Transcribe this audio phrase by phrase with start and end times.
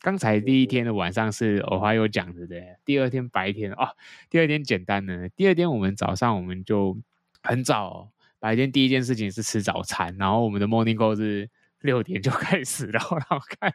[0.00, 2.76] 刚才第一天的晚上是欧花有讲的，对。
[2.84, 3.88] 第二天白天哦，
[4.30, 5.28] 第二天简单的。
[5.30, 6.96] 第二天我们早上我们就
[7.42, 8.08] 很早哦，
[8.38, 13.72] 白天第一件事情是吃早餐，然后我们的 morning call 是六点就 开始，然后然后看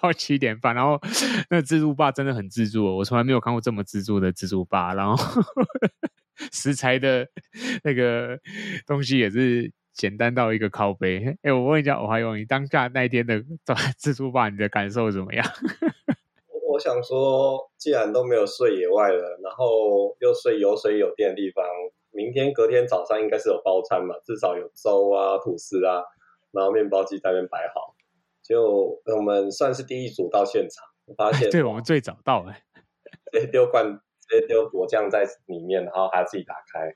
[0.00, 1.00] 到七点半，然后
[1.50, 5.42] 那自助吧真的很自助哦，我从来没有看过这么自助的自助吧，然后
[6.52, 7.28] 食材的
[7.82, 8.38] 那个
[8.86, 9.72] 东西也是。
[9.92, 13.42] 简单到一个靠背，哎、欸，我问一下，我还有你当下那一天的
[13.96, 15.44] 自助吧，你的感受怎么样？
[16.70, 21.64] 我想说，既然都没有睡野外了，然后又睡有水有电的地方，
[22.12, 26.02] 明天隔天早上应该是有包餐嘛，至少有粥啊、吐司啊，
[26.52, 27.94] 然后面包机在那边摆好。
[28.42, 32.62] 就我们算是第一组到现场，我发现，对，我们最早到哎，
[33.32, 36.94] 直接丢罐，直接丢果酱在里面，然后还要自己打开，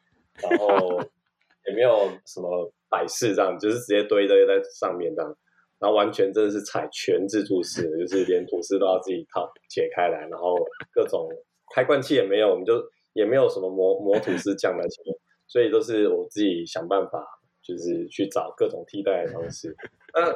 [0.49, 1.01] 然后
[1.67, 2.73] 也没有什么。
[2.95, 5.37] 摆饰这样，就是直接堆堆在上面这样，
[5.81, 10.55] 然后完全真的是采全自助式的，就是连吐司都要自己套解开来，然后
[10.93, 11.29] 各种
[11.75, 12.81] 开罐器也没有，我们就
[13.15, 15.03] 也没有什么磨磨吐司酱那些，
[15.49, 17.27] 所以都是我自己想办法，
[17.61, 19.75] 就是去找各种替代的方式。
[20.15, 20.31] 那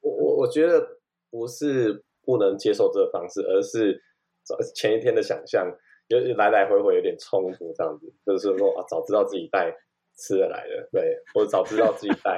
[0.00, 0.80] 我我我觉得
[1.28, 4.00] 不是不能接受这个方式，而是
[4.76, 5.66] 前一天的想象
[6.08, 9.74] 就来来回回有点冲突这样子，就是说啊，早知道自己带。
[10.20, 12.36] 吃的来的，对，我早知道自己带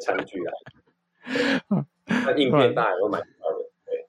[0.00, 0.52] 餐具来，
[2.26, 4.08] 那应变大也会买到的，对，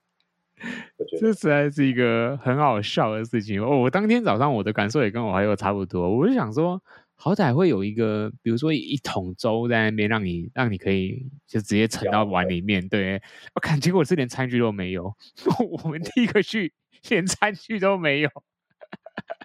[0.98, 3.62] 我觉得这实在是一个很好笑的事情。
[3.62, 6.82] 哦，我当天早上我的感受也跟我还有差不多，我就想说，
[7.14, 12.90] 好歹会有一个，比如说一桶粥在那边，让你让你可以就直接盛到碗里面。
[12.90, 13.22] 对，
[13.54, 15.14] 我看结果是连餐具都没有，
[15.84, 16.74] 我们第一个去
[17.10, 18.30] 连餐具都没有，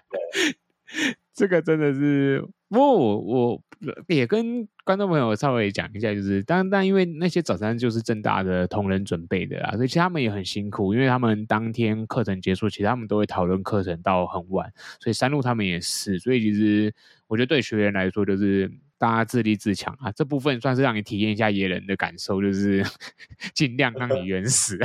[1.35, 2.43] 这个真的是。
[2.69, 3.63] 不过我我
[4.07, 16.93] 也跟观众朋友稍微讲一下，就是当当因为那些早餐就是正大的同仁准备的啊，所以其实他们也很辛苦，因为他们当天课程结束，其实他们都会讨论课程到很晚，所以山路他们也是，所以其实
[17.27, 22.83] 我觉得对学员来说，就是大家自立自强啊，这部分算是让你体验一下野人的感受，就是
[23.53, 24.77] 尽量让你原始。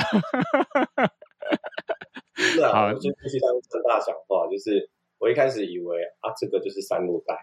[2.37, 7.34] 是啊，好我就必须当政大讲话，就是我一开始以为啊，这个就是山路带。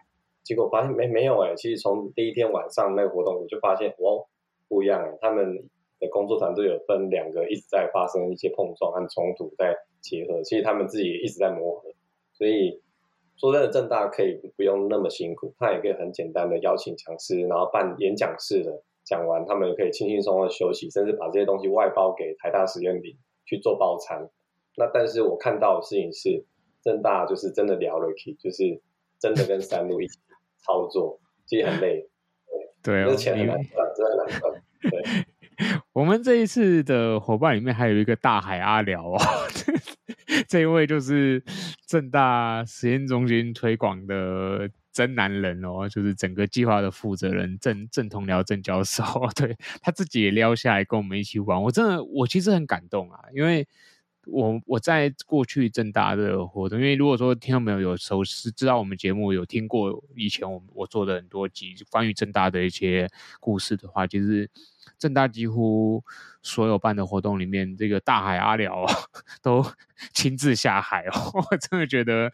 [0.43, 4.25] 结果发现没没有哎，其实从第一天晚上那个活动，我就发现哦
[4.67, 5.69] 不一样哎，他们
[5.99, 10.41] 的工作团队有分两个，一直在发生一些碰撞和冲突，在结合。
[10.43, 11.89] 其实他们自己也一直在磨合，
[12.33, 12.81] 所以
[13.37, 24.29] 说真的，正大可以不用那么辛苦，他也可以很简单的邀请讲师，然后办演讲式的讲完，他们也可以轻轻松松的休息，甚至把这些东西外包给台大实验林去做包餐。
[24.77, 26.45] 那但是我看到的事情是，
[26.81, 28.81] 正大就是真的聊了起，就是
[29.19, 30.17] 真的跟三路一起。
[30.61, 32.07] 操作其实很累，
[32.83, 34.63] 对，对，钱很难赚，真的难赚。
[34.81, 39.17] 对， 我们这一次的伙伴里面还有一个大海阿寮哦，
[40.47, 41.43] 这一位就是
[41.85, 49.03] 正大实验中心推广的真男人哦，就是整个计划的负责人郑郑同僚郑教授，
[49.35, 53.67] 对，他自己也撩下来跟我们一起玩，我真的我其实很感动啊，因为。
[54.31, 63.09] 我我在过去正大的活动，因为如果说听众朋友有熟悉知道我们节目有听过以前我我做的很多集关于正大的一些
[63.39, 64.49] 故事的话，其实
[64.97, 66.03] 正大几乎
[66.41, 68.85] 所有办的活动里面，这个大海阿寮
[69.43, 69.65] 都
[70.13, 72.31] 亲自下海哦， 我真的觉得。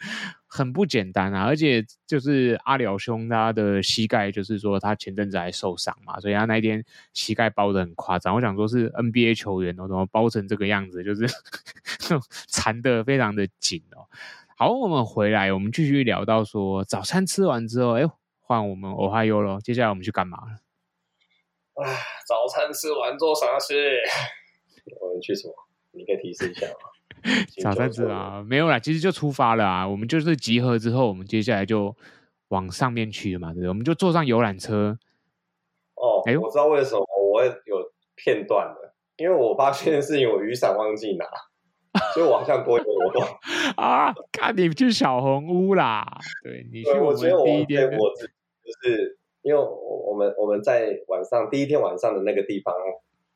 [0.47, 8.33] 很不简单啊，而且就是阿辽兄他的膝盖，就是说他前阵子还受伤嘛，所以他那一天膝盖包得很夸张。
[8.33, 11.27] 我想说是 NBA 球员哦，怎么包成这个样子，就是
[12.47, 14.07] 缠得非常的紧哦。
[14.55, 18.03] 好，我们回来，我们继续聊到说早餐吃完之后，哎，
[18.39, 19.59] 换我们欧哈优喽。
[19.59, 20.64] 接下来我们去干嘛了？
[21.83, 21.83] 啊，
[22.27, 23.99] 早餐吃完做啥事？
[25.01, 25.53] 我们去什么？
[25.91, 26.89] 你可以提示一下吗？
[27.61, 29.87] 早餐吃啊，没有啦，其实就出发了啊。
[29.87, 31.95] 我们就是集合之后，我们接下来就
[32.49, 33.69] 往上面去了嘛，对不对？
[33.69, 34.97] 我们就坐上游览车。
[35.95, 41.25] 哦，哎呦，我知道为什么我会有片段的，因为我发现是因为我雨伞忘记拿，
[42.13, 43.23] 所以我好像多一个活动
[43.77, 44.13] 啊。
[44.31, 46.05] 看你去小红屋啦，
[46.43, 48.27] 对，你去我们第一天，我就
[48.83, 52.75] 是因为我们我们在晚上第一天晚上的那个地方，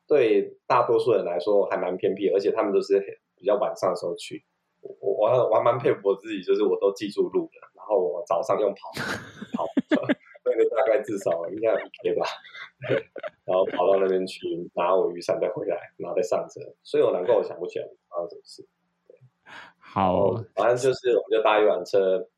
[0.06, 3.20] 对大多数人来说还蛮偏僻，而且他们都是。
[3.40, 4.44] 比较晚上的时候去，
[4.82, 8.90] 我我我还蛮佩服我自己，就是我都记住路了，然后我早上用跑，
[9.56, 9.64] 跑，
[10.44, 12.26] 那个大概至少应该可以吧。
[13.46, 16.60] 然后跑到那边去拿我雨伞再回来，然后再上车。
[16.82, 18.68] 所以我难怪我想不起来发生什么事。
[19.78, 22.28] 好，反正就是我们就搭一晚车，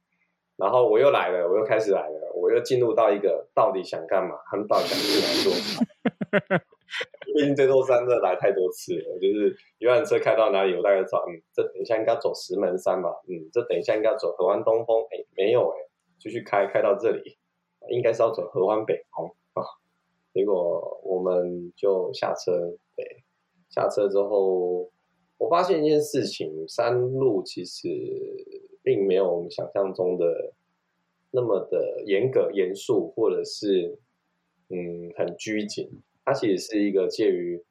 [0.57, 4.37] 然后我又来了，我又开始来了，我又进入到一个到底想干嘛？
[4.51, 5.53] 他们到底想去哪做？
[7.25, 15.77] 毕竟这座山真的来太多次了，就是游览车开到哪里，我大概知道，嗯，这等一下应该走石门山吧，嗯，这等一下应该走合欢东峰，哎，没有哎，
[16.21, 17.39] 继续开开到这里，
[17.89, 19.65] 应该是要走合欢北峰啊。
[20.35, 22.53] 结果我们就下车，
[22.95, 23.25] 对，
[23.71, 24.91] 下车之后，
[25.39, 27.89] 我发现一件事情，山路其实
[28.83, 30.53] 并没有我们想象中的
[31.31, 33.99] 那么的严格严肃，或者是
[34.69, 35.89] 嗯很拘谨。
[36.25, 37.63] 它其实是一个介于，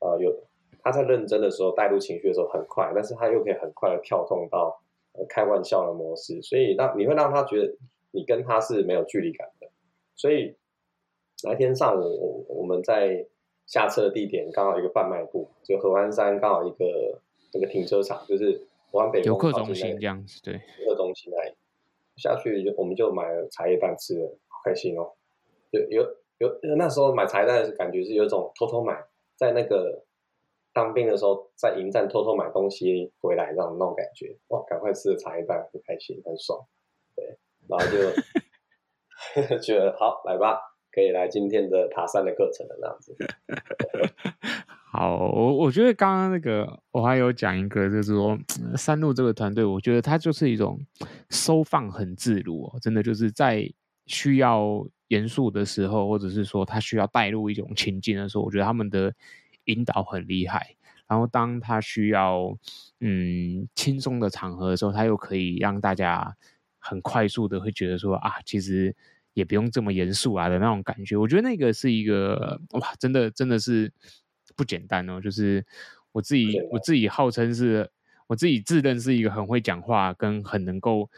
[0.00, 0.44] 呃，有
[0.82, 4.82] 他在认真的时候带入情绪的时候很快，但是他又可以很快的跳动到
[5.28, 7.76] 开玩笑的模式，所以让你会让他觉得
[8.10, 9.68] 你跟他是没有距离感的。
[10.16, 10.56] 所以
[11.44, 12.02] 那天上午
[12.48, 13.26] 我我们在
[13.66, 17.20] 下车的地点刚好一个贩卖部，就合欢山刚好一个
[17.54, 18.66] 那个停车场，就是
[19.24, 21.54] 游客中心这样子，对，游客中心那里
[22.16, 25.12] 下去就我们就买了茶叶蛋吃了，好开心哦，
[25.70, 26.22] 有有。
[26.40, 29.00] 有那时候买茶叶蛋的感觉是有种偷偷买，
[29.36, 30.02] 在那个
[30.72, 36.66] 当兵的时候在营站偷偷买东西回来这样那种感觉，哇，赶快吃了茶叶蛋，很开心，很爽，
[37.14, 40.58] 对，然后就 觉得好来吧，
[40.90, 43.16] 可以来今天的爬山的课程了这样子。
[44.92, 48.38] 好，我我觉得刚刚那个我还有讲一个，就是说
[48.76, 50.78] 山路这个团队，我觉得它就是一种
[51.30, 53.72] 收放很自如哦，真的就是在
[54.06, 54.86] 需要。
[55.08, 59.12] 严肃的时候，或者是说他需要带入一种情境的时候，我觉得他们的
[59.64, 60.74] 引导很厉害。
[61.06, 62.56] 然后当他需要
[63.00, 66.34] 嗯轻松的场合的时候，他又可以让大家
[66.78, 68.96] 很快速的会觉得说啊，其实
[69.34, 71.14] 也不用这么严肃啊的那种感觉。
[71.14, 73.92] 我觉得那个是一个哇，真的真的是
[74.56, 75.20] 不简单哦。
[75.20, 75.64] 就是
[76.12, 77.90] 我自己我自己号称是
[78.26, 81.10] 我自己自认是一个很会讲话跟很能够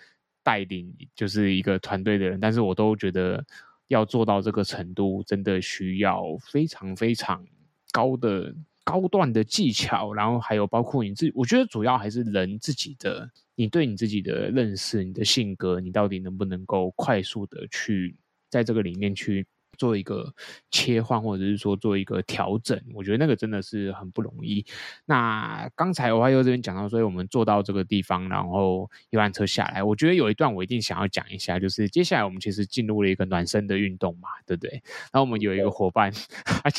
[0.42, 3.44] 带领就是一个团队的人，但是我都觉得。
[3.88, 7.46] 要做到这个程度，真的需要非常非常
[7.92, 8.52] 高的
[8.82, 18.16] 高段的技巧，然后还有包括你自己，我觉得主要还是人自己的，你对你自己的认识，你的性格，你到底能不能够快速的去
[18.48, 19.46] 在这个里面去。
[19.74, 20.32] 做一个
[20.70, 24.64] 切换，或者是说做一个调整，我觉得那个真的是很不容易。
[25.06, 34.70] 那刚才我还有这边讲到，所以我们坐到这个地方，然后游览车下来，我觉得有一段我一定想要讲一下，就是接下来我们其实进入了一个暖身的运动嘛，对不对？
[35.10, 36.12] 然后我们有一个伙伴，
[36.44, 36.70] 他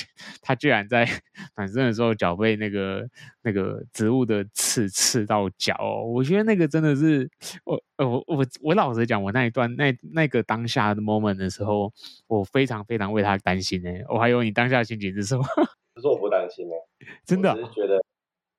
[0.42, 1.09] 他居然在
[1.57, 3.09] 暖身的时候脚被那个
[3.42, 7.30] 那个植物的刺刺到脚哦，我觉得那个真的是
[7.63, 11.92] 我我我我老实讲，我那一段那那个当下的 moment 的时候，
[12.27, 12.85] 我非常。
[12.88, 15.44] 非常为他担心呢、欸，我还有你当下心情是什么？
[15.96, 17.98] 可是我不担心呢、欸，真的、啊，只是觉得，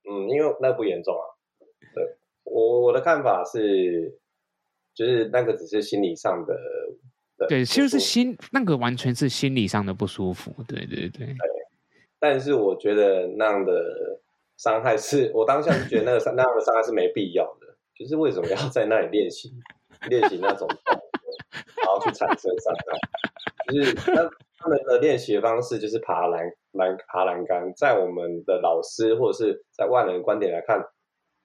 [0.09, 1.25] 嗯，因为那不严重啊。
[1.95, 4.19] 对，我我的看法是，
[4.95, 6.57] 就是那个只是心理上的，
[7.49, 10.53] 对，就是心那个完全是心理上的不舒服。
[10.67, 11.27] 对对对。
[11.27, 11.37] 对，
[12.19, 14.21] 但是我觉得那样的
[14.57, 17.77] 伤害是，我当下是觉得那个那样的伤害是没必要的。
[17.95, 19.55] 就是为什么要在那里练习
[20.11, 20.96] 练习那种，然
[21.99, 23.73] 后去产生伤害？
[23.73, 30.81] 就是那他们的练习的方式就是爬栏栏爬栏杆，在我们的老师或者是在外人的观点来看，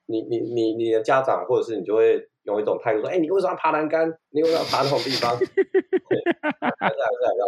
[0.05, 4.11] 你你你你的家长或者是你就会用一种态度说：“哎、欸，你为什么要爬栏杆？
[4.29, 7.41] 你为什么要爬那种地方？”对，还是还是还是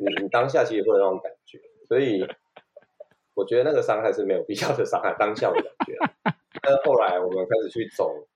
[0.00, 2.26] 你你当下其实会有那种感觉，所以
[3.34, 5.96] 我觉得那个伤害是没有必要的伤害，当下的感觉。
[6.62, 8.26] 但是后来我们开始去走，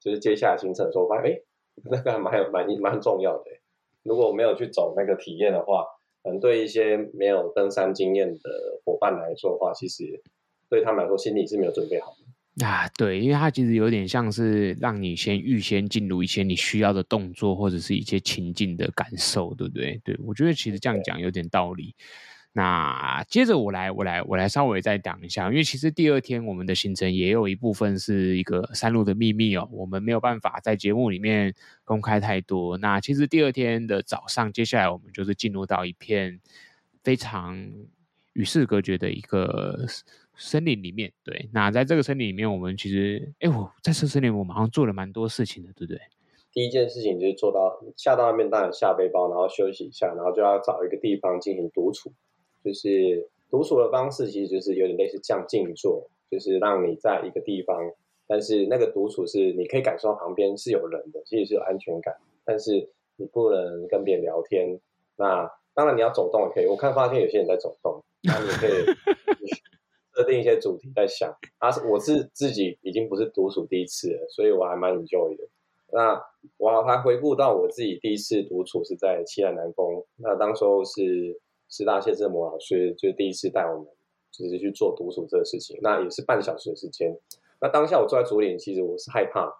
[0.00, 1.40] 就是接下来行程的时候，发现哎，
[1.90, 3.44] 那个还蛮有蛮蛮重要的。
[4.02, 5.84] 如果没有去走那个体验的话，
[6.22, 8.40] 可能对一些没有登山经验的
[8.84, 10.22] 伙伴来说的话，其实
[10.68, 12.14] 对他们来说心里是没有准备好
[12.56, 12.88] 的啊。
[12.96, 20.00] 对，因为它其实有点像是让你先预先进入一些你需要的动作或者是一些情境的感受，对不对？
[20.04, 21.94] 对，我觉得其实这样讲有点道理。
[22.56, 32.78] 那接着我来，我来，我来稍微再讲一下，因为其实第二天我们的行程也有一部分是一个山路的秘密哦，我们没有办法在节目里面公开太多。
[32.78, 36.40] 那其实第二天的早上，接下来我们就是进入到一片
[37.02, 37.60] 非常
[38.34, 39.84] 与世隔绝的一个
[40.36, 41.12] 森林里面。
[41.24, 46.00] 对，那在这个森林里面，我们其实，哎，我在这森林，我们好像做了蛮多事情的，对不对？
[46.52, 52.12] 第一件事情就是做到下到那边，当然下背包，然后休息一下，然后就要找一个地方进行独处。
[52.64, 57.92] 就是独处的方式，其实就是有点类似像静坐，就是让你在一个地方，
[58.26, 64.80] 但是那个独处是你可以感受到旁边是有人的，其实是有安全感，但是你不能跟别人聊天。
[65.16, 66.66] 那当然你要走动也可以。
[66.66, 68.84] 我看发现有些人在走动，那你可以
[70.14, 71.32] 设定一些主题在想。
[71.58, 75.44] 啊，我是自己已经不是独处第一次了，所以我还蛮 enjoy 的。
[75.92, 76.20] 那
[76.56, 81.40] 我还回顾到我自己第一次独处是在栖兰南峰，那当时候是
[81.76, 83.86] 师大谢志摩老师就是第一次带我们，
[84.30, 85.76] 就是去做独处这个事情。
[85.82, 87.12] 那也是半小时的时间。
[87.60, 89.52] 那当下我坐在竹林，其实我是害怕，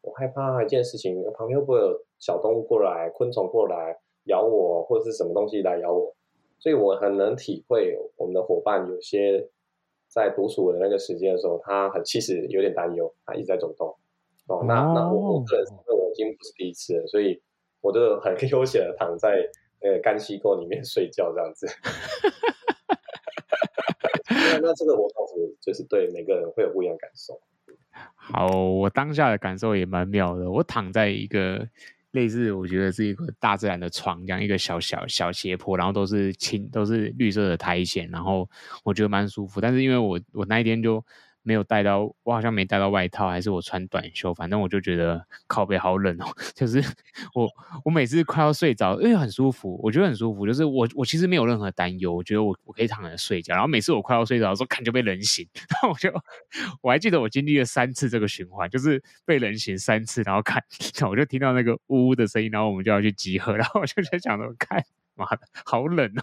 [0.00, 6.14] 我害怕一件事情，旁边会不会有小动物过来、昆虫过来咬我，或者是什么东西来咬我？
[6.58, 9.46] 所以我很能体会我们的伙伴有些
[10.08, 13.94] 在独处的那个时间的时候，他很其实有点担忧，他一直在走动。
[14.48, 17.38] 哦，那那我我个人因为我已经不是第一次了，所以
[17.82, 19.46] 我就很 悠闲的躺在
[19.80, 21.66] 呃干溪沟里面 睡觉这样子。
[24.28, 27.40] 那那这个我倒是就是对每个人会有不一样的感受。
[28.14, 30.50] 好，我当下的感受也蛮妙的。
[30.50, 31.66] 我躺在一个
[32.12, 38.48] 类似我觉得是一个大自然的床这样，一个小小小斜坡，然后都是青都是绿色的苔藓，然后
[38.84, 39.60] 我觉得蛮舒服。
[39.60, 41.04] 但是因为我我那一天就。
[41.48, 46.26] 没有带到，我好像没带到外套，还是我穿短袖，反正我就觉得靠背好冷哦。
[46.54, 46.78] 就是
[47.34, 47.48] 我，
[47.86, 50.46] 我每次快要睡着，因为很舒服，我觉得很舒服。
[50.46, 53.54] 就是我，我其实没有任何担忧，我觉得我我可以躺着睡觉。
[53.54, 55.48] 然后每次我快要睡着的时候，看就被冷醒。
[55.70, 56.12] 然后我就
[56.82, 60.62] 我还记得我经历了三次这个循环，就是被冷醒三次，然后看，
[61.08, 63.56] 我就听到那个呜呜的声音，然后我们就要去集合。
[63.56, 66.22] 然后我就在想着，看，妈的，好冷哦。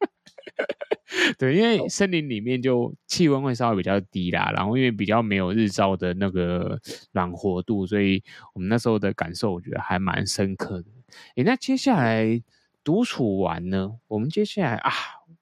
[1.38, 6.78] 对，因为森林里面就气温会稍微比较低啦，然后因为比较没有日照的那个
[7.12, 8.22] 暖和度，所以
[8.54, 10.88] 我们那时候的感受我觉得还蛮深刻的。
[11.36, 12.42] 诶，那接下来
[12.82, 13.98] 独处完呢？
[14.08, 14.90] 我们接下来啊，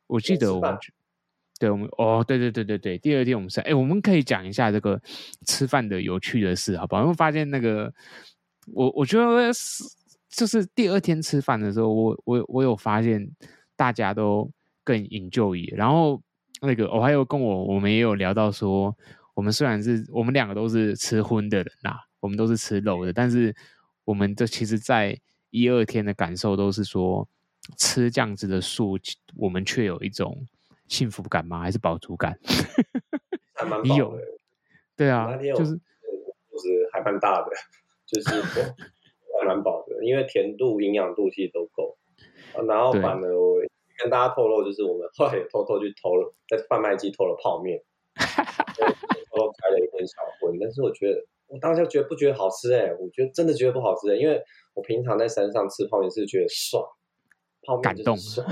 [0.06, 0.76] 我记得我们，
[1.58, 5.00] 对，我们哦，对对对对对，第二天我们是哎，我们可以讲一下这个
[5.46, 7.02] 吃饭的有趣的事，好不好？
[7.02, 7.92] 因为发现那个
[8.72, 9.82] 我我觉得是
[10.28, 13.26] 就是第二天吃饭的时候，我我我有发现
[13.76, 14.50] 大家都。
[14.84, 16.22] 更 enjoy，然后
[16.60, 18.94] 那个我还有跟我我们也有聊到说，
[19.34, 23.54] 我们虽然是我们两个都是吃荤的人呐，我们都是吃肉的，但是
[24.04, 25.18] 我们这其实，在
[25.50, 27.26] 一二天的感受都是说，
[27.78, 28.98] 吃这样子的素，
[29.36, 30.46] 我们却有一种
[30.86, 31.60] 幸福感吗？
[31.60, 32.38] 还是饱足感？
[33.56, 34.18] 还蛮饱的有，
[34.96, 37.50] 对啊，就是就是还蛮大的，
[38.06, 38.42] 就是
[39.40, 41.96] 还蛮饱的，因为甜度、营养度其实都够，
[42.66, 43.62] 然后反而我。
[43.98, 47.80] 跟大家透露，就是我们后来也偷偷去偷了，在贩卖机偷了泡面，
[49.30, 50.58] 偷偷开了一点小荤。
[50.60, 54.42] 但是我觉得，我当时觉得不觉得好吃哎、欸，我觉得真的觉得不好吃哎、欸，因为
[54.74, 56.84] 我平常在山上吃泡面是觉得爽，
[57.62, 58.46] 泡面就是爽。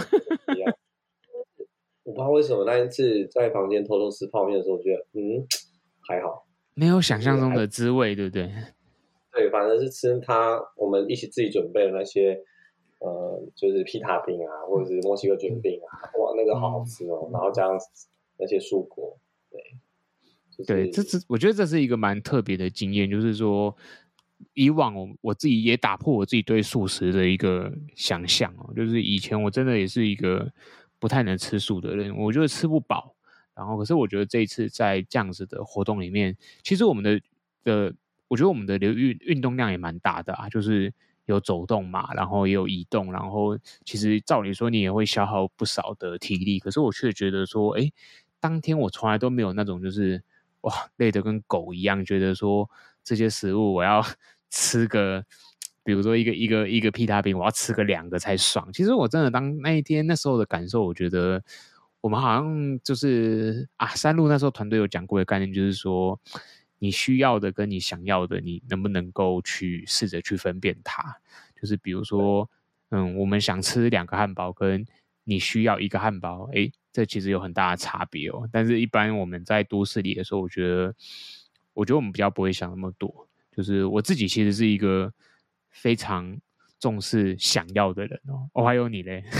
[0.55, 0.77] 一样
[2.05, 5.47] 我不知道为什么那一次在房间偷偷吃泡面的时候，我觉得嗯
[6.07, 8.51] 还好，没有想象中的滋味，对不对？
[9.33, 12.41] 对，反正是吃它，我们一起自己准备的那些。
[13.04, 17.26] 呃，就是皮塔饼啊，或者是墨西哥卷饼啊，哇，那个好好吃哦。
[17.26, 17.76] 嗯、然后加上
[18.38, 19.18] 那些蔬果，
[19.50, 19.61] 对，
[20.56, 23.76] 就是、对，这是我觉得这是一个蛮特别的经验，就是说
[24.54, 30.49] 以往我我自己也打破我自己对素食的一个想象哦，就是以前我真的也是一个
[31.00, 33.16] 不太能吃素的人，我觉得吃不饱。
[33.56, 37.21] 然后可是我觉得这一次在这样子的活动里面，其实我们的
[37.64, 37.92] 的，
[38.28, 40.94] 我觉得我们的流运运动量也蛮大的啊，就是。
[41.26, 47.91] 有走动嘛，然后也有移动，然后其实照理说你也会消耗不少的体力，可是我却觉得说，哎，
[48.41, 50.23] 当天我从来都没有那种就是
[50.62, 52.69] 哇累得跟狗一样，觉得说
[53.05, 54.05] 这些食物我要
[54.50, 55.25] 吃个，
[55.85, 58.73] 比如说一个一个一个披萨饼，我要吃个两个才爽。
[58.73, 61.43] 其实我真的当那一天那时候的感受，我觉得
[62.00, 66.19] 我们好像就是啊，山路那时候团队有讲过的概念，就是说。
[66.83, 71.17] 你需要的跟你想要的，你能不能够去试着去分辨它？
[71.55, 72.51] 就是比如说，
[72.91, 74.85] 嗯，我们想吃两个汉堡，跟
[75.23, 78.49] 你需要一个汉堡，诶，这其实有很大的差别哦。
[78.53, 80.93] 但是，一般我们在都市里的时候，我觉得，
[81.73, 83.29] 我觉得我们比较不会想那么多。
[83.53, 85.12] 就是我自己其实是一个
[85.71, 86.37] 非常
[86.81, 88.51] 重视想要的人哦。
[88.55, 89.23] 哦，还有你嘞？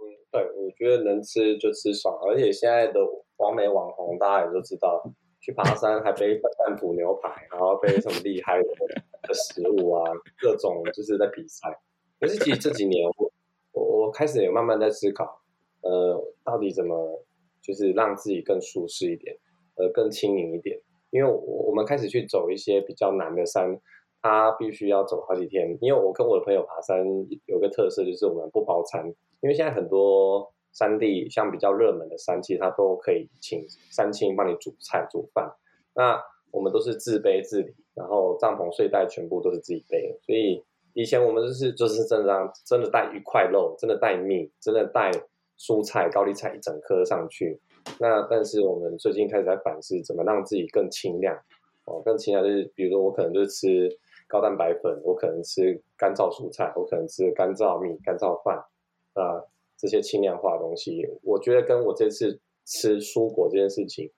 [0.32, 3.00] 对，我觉得能吃就吃爽，而且现在的
[3.36, 5.12] 网美网红，大家也都知道。
[5.40, 10.04] 去爬山还背蛋埔牛排，然后背什么厉害的食物啊，
[10.38, 11.80] 各种就是在比赛。
[12.20, 13.32] 可是其实这几年我
[13.72, 15.40] 我我开始也慢慢在思考，
[15.80, 17.24] 呃，到底怎么
[17.62, 19.38] 就是让自己更舒适一点，
[19.76, 20.78] 呃，更轻盈一点。
[21.10, 23.80] 因为我我们开始去走一些比较难的山，
[24.20, 25.76] 它必须要走好几天。
[25.80, 27.04] 因为我跟我的朋友爬山
[27.46, 29.06] 有个特色就是我们不包餐，
[29.40, 30.52] 因为现在很多。
[30.72, 35.52] 山地像比较热门的山，其实它都可以请山青帮你煮菜煮饭。
[35.94, 40.18] 那我们都是自备自理，然后帐篷睡袋全部都是自己背。
[40.26, 45.10] 所以以前我们就是就是真的，真的带一块肉，真的带米，真的带
[45.58, 47.60] 蔬菜、高丽菜一整颗上去。
[47.98, 51.36] 那但是我们最近开始在反思，怎么让自己更轻量
[51.86, 53.98] 哦，更轻量就是比如说我可能就是吃
[54.28, 58.56] 高蛋白粉，我可能吃干燥蔬菜，我可能吃干燥米、干燥饭
[59.14, 59.42] 啊，
[59.80, 64.10] 这些轻量化的东西，我觉得跟我这次吃蔬果这件事情，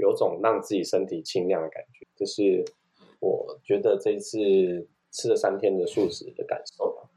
[0.00, 2.62] 有种让自己身体轻量的感觉，就是
[3.20, 7.08] 我觉得这次吃了三天的素食的感受吧。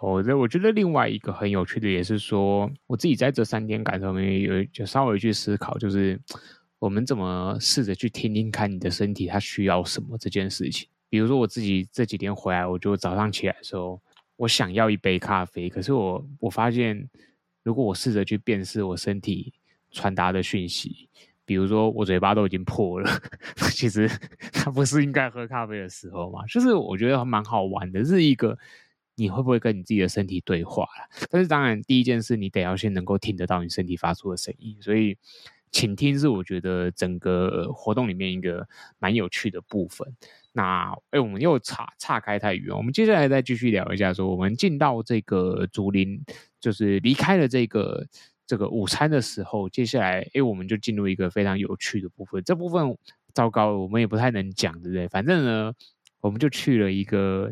[0.00, 6.20] 我这我觉得另外一个很有趣的也是说，我自己在这三天感受里面有就稍微去思考，就是
[6.78, 10.88] 我们怎么试着去听听看你的身体它需要什么这件事情。
[11.08, 14.00] 比如说我自己这几天回来，我就早上起来的时候，
[14.36, 17.08] 我想要一杯咖啡，可是我我发现，
[17.62, 19.52] 如果我试着去辨识我身体
[19.90, 21.08] 传达的讯息。
[21.46, 23.20] 比如说，我嘴巴都已经破了，
[23.70, 24.08] 其实
[24.50, 26.42] 它不是应该喝咖啡的时候嘛？
[26.46, 28.58] 就是我觉得蛮好玩的，是一个
[29.14, 30.88] 你会不会跟你自己的身体对话？
[31.30, 35.18] 但是当然，第一件事你得要先能够听得到你身体发出的声音，所以
[35.70, 38.66] 倾听是我觉得整个活动里面一个
[38.98, 40.16] 蛮有趣的部分。
[40.54, 46.18] 那哎，我们又岔岔开太远，我们接下来再继续聊一下，说我们进到这个竹林，
[46.58, 48.06] 就是离开了这个。
[48.46, 52.44] 这个午餐的时候，接下来，哎，我们就进入一个非常有趣的部分。
[52.44, 52.94] 这部分
[53.32, 55.08] 糟糕，我们也不太能讲，对不对？
[55.08, 55.72] 反正呢，
[56.20, 57.50] 我们就去了一个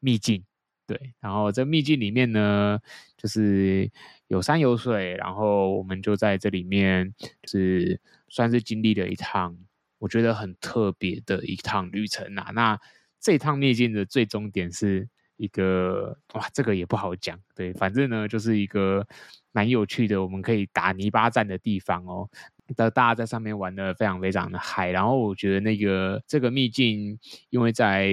[0.00, 0.42] 秘境，
[0.84, 1.14] 对。
[1.20, 2.80] 然后这秘境里面呢，
[3.16, 3.88] 就是
[4.26, 9.56] 有山有水，然后我们就在这里面，就是算是经历了一趟
[10.02, 12.50] 我觉得很特别的一趟旅程啊。
[12.52, 12.78] 那
[13.20, 17.72] 这趟秘境的最终点是一个，哇，这个也不好讲，对。
[17.74, 19.06] 反正呢，就是一个。
[19.54, 22.26] 蛮有趣的，我们可以打泥巴战的地方哦。
[22.74, 24.90] 大家在上面玩的非常非常的嗨。
[24.90, 27.18] 然后我觉得那个这个秘境，
[27.50, 28.10] 因为在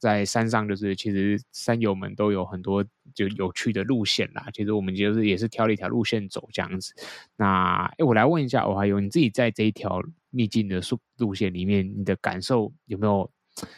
[0.00, 4.48] 在山上，就是其实山友们都有很多就有趣的路线啦。
[4.52, 6.92] 其实我们就是也是挑了一条路线走这样子。
[7.36, 10.02] 那哎，我来问一下，我还有你自己在这一条
[10.34, 13.30] 秘境的路路线里面，你的感受有没有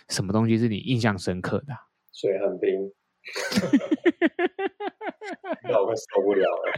[0.09, 1.67] 什么东西是你印象深刻的？
[2.13, 2.93] 水很冰。
[5.69, 6.73] 那我会受不了了。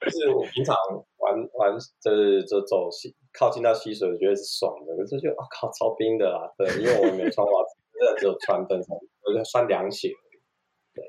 [0.00, 0.76] 就是我平常
[1.16, 4.94] 玩玩，就是就走溪，靠近到溪水，我觉得是爽的。
[4.96, 6.48] 可是就我、哦、靠，超冰的啦。
[6.56, 10.12] 对，因为我没穿袜子，真的只有穿登山，我就穿凉鞋。
[10.94, 11.04] 对，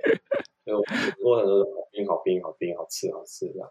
[0.65, 0.81] 所以我
[1.21, 3.69] 过程都是好冰，好冰，好冰，好吃，好吃这样。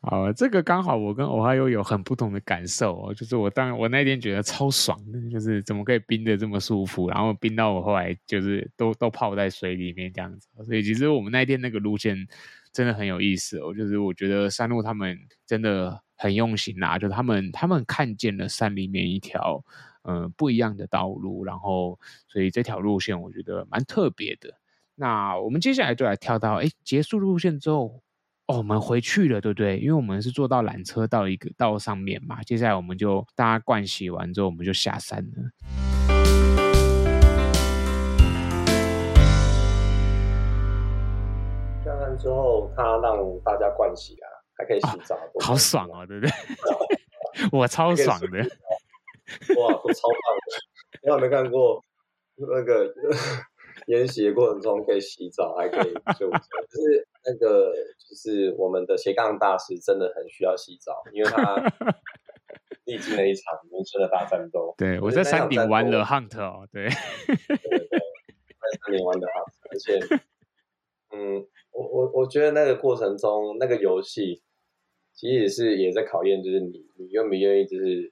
[0.00, 12.16] 好，这个刚好我跟欧哈优有很不同的感受哦，就是我当我那天觉得超爽的，就是怎么可以冰得这么舒服，然后冰到我后来就是都都泡在水里面这样子，所以其实我们那天那个路线
[12.72, 19.64] 真的很有意思哦，就是我觉得山路他们真的很用心啦，就他们他们看见了山里面一条
[20.02, 24.48] 呃不一样的道路，然后所以这条路线我觉得蛮特别的。
[24.94, 28.00] 那我们接下来就来跳到哎结束路线之后。
[28.48, 29.76] 哦，我们回去了，对不对？
[29.76, 32.42] 因为我们是坐到缆车到一个到上面嘛。
[32.44, 35.52] 接下来我们就大家灌洗完之后，我们就下山了。
[41.84, 46.32] 下山之后，他让大家灌洗啊，还可以洗澡，啊、好爽哦，对不对？
[47.52, 48.38] 我超爽的，
[49.60, 50.56] 哇，我超棒的！
[51.02, 51.84] 你有没有看过
[52.36, 52.94] 那个
[53.88, 57.06] 研习的过程中可以洗澡，还可以 就是。
[57.24, 61.56] 那个就是我们的斜杠大师，真的很需要洗澡，因为他
[62.86, 64.74] 历经了一场人生的大战斗。
[64.78, 66.88] 对，我在山顶玩了 Hunt 哦，对，
[67.26, 69.98] 对对对，在山顶玩的 Hunt，而且，
[71.12, 74.40] 嗯，我我我觉得那个过程中，那个游戏
[75.12, 78.10] 其实也是也在考验，就是你你愿不愿意，就是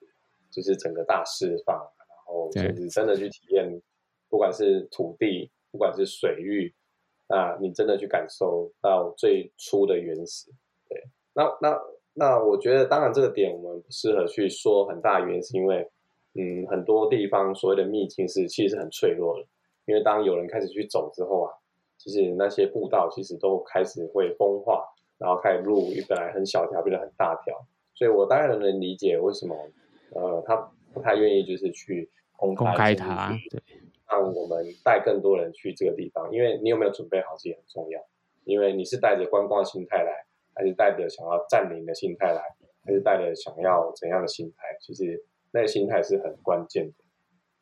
[0.51, 3.81] 就是整个大释放，然后就是真的去体验，
[4.29, 6.73] 不管是土地，不管是水域。
[7.29, 10.49] 啊你真的去感受到最初的原始，
[10.87, 10.97] 对，
[11.33, 11.77] 那那
[12.13, 15.85] 那我觉得，当然这个点我们不适合去说很大的原因，是因为，
[16.35, 19.45] 嗯，很多地方所谓的秘境是其实是很脆弱的，
[19.87, 21.51] 因为当有人开始去走之后啊，
[21.97, 24.85] 其实那些步道其实都开始会风化，
[25.17, 27.53] 然后开始路本来很小条变得很大条，
[27.93, 29.53] 所以我当然能理解为什么，
[30.11, 30.55] 呃，他
[30.93, 33.61] 不太愿意就是去公开，公开它，对。
[34.09, 37.99] 让我们带更多人去这个地方，因为你有没有准备好，自己很重要。
[38.45, 42.41] 因为你是带着观光心态来，还是带着想要占领的心态来，
[42.85, 44.63] 还是带着想要怎样的心态？
[44.79, 46.93] 其实那个心态是很关键的。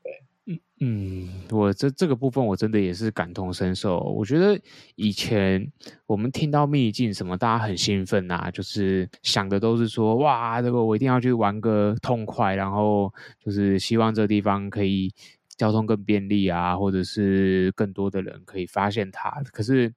[0.03, 3.97] 对，嗯嗯，我这这个部分我真的也是感同身受。
[3.97, 4.61] 我觉得
[4.93, 5.71] 以前
[6.05, 13.11] 我们听到秘境什么，大家很兴奋啊，就是想的都是说，哇，这个我一定要去玩个痛快，然后
[13.43, 15.11] 就是希望这个地方可以。
[15.57, 19.29] 交通更便利啊，或者是更多的人可以发现它。
[19.53, 19.93] 可是，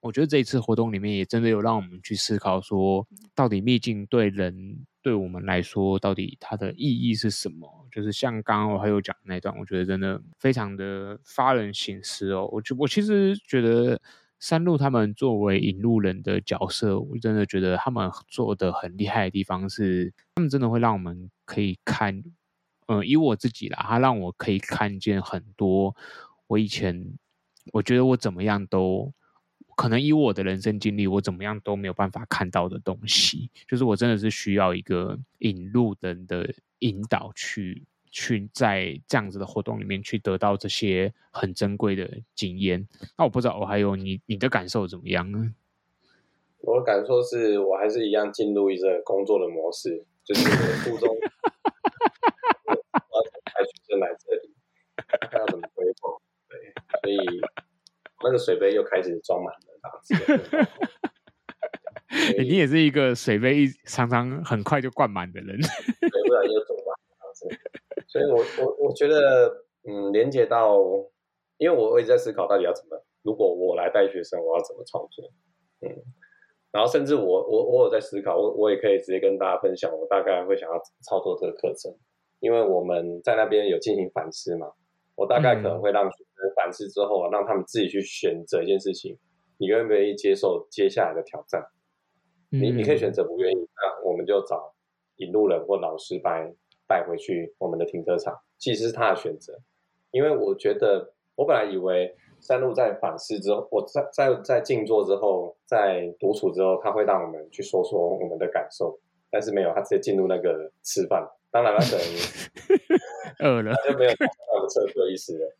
[0.00, 7.86] 我觉得这一次活动里面也真的有让我们去思考说，到底秘境对人对我们来说，到底它的意义是什么？
[7.90, 12.48] 就是像刚刚我还有讲那段，我觉得真的非常的发人省思哦。
[12.52, 14.00] 我就我其实觉得
[14.40, 22.22] 山路他们作为引路人的角色，我真的觉得他们做的很厉害的地方是，他们真的会让我们可以看。
[22.86, 25.94] 嗯，以我自己啦，他让我可以看见很多
[26.46, 27.14] 我以前
[27.72, 29.12] 我觉得我怎么样都
[29.76, 33.50] 可能以我的人生经历，我怎么样都没有办法看到的东西。
[33.66, 42.86] 就是我真的是需要一个引路人的引导去，去在这样子的活动里面去得到这些很珍贵的经验。
[43.16, 45.54] 那我不知道，我还有你你的感受怎么样呢？
[46.58, 51.16] 我的感受是我还是一样进入一个工作的模式，就是我初衷。
[55.28, 56.10] 看要怎么规划。
[56.48, 56.58] 对，
[57.00, 57.16] 所以
[58.22, 60.68] 那个水杯又开始装满了，
[62.38, 65.56] 你也是一个水杯一常常很快就灌满的人，
[66.00, 66.92] 对，不然就走吧。
[68.06, 70.76] 所以我我我觉得，嗯，连接到，
[71.56, 75.32] 因为我我一直在思考到底要怎么，如果我来带学生，我要怎么操作？
[75.80, 75.88] 嗯，
[76.70, 81.90] 然后甚至我我我有在思考，我我也可以直接跟大家分享，我大概会想要操作这个课程。
[82.40, 84.72] 因为我们在那边有进行反思嘛，
[85.22, 89.16] 我大概可能会让学生反思之后，让他们自己去选择一件事情，
[89.56, 91.64] 你愿不愿意接受接下来的挑战？
[92.50, 94.74] 你你可以选择不愿意，那我们就找
[95.18, 96.44] 引路人或老师把
[96.88, 99.56] 带回去我们的停车场，其实是他的选择。
[100.10, 108.98] 因为我觉得，我本来以为山路在反思之后，我在在在静坐之后，在独处之后，他会让我们去说说我们的感受，
[109.30, 111.24] 但是没有，他直接进入那个吃饭。
[111.52, 112.04] 当然了，可能
[113.40, 114.10] 饿了就没有
[114.72, 115.56] 上厕所的意思了。